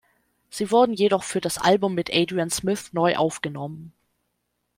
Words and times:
Sie 0.49 0.71
wurden 0.71 0.93
jedoch 0.95 1.21
für 1.21 1.41
das 1.41 1.59
Album 1.59 1.93
mit 1.93 2.09
Adrian 2.11 2.49
Smith 2.49 2.91
neu 2.91 3.17
aufgenommen. 3.17 3.93